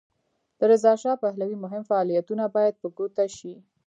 د 0.59 0.61
رضاشاه 0.71 1.21
پهلوي 1.23 1.57
مهم 1.63 1.83
فعالیتونه 1.89 2.43
باید 2.55 2.75
په 2.81 2.87
ګوته 2.97 3.25
شي. 3.37 3.53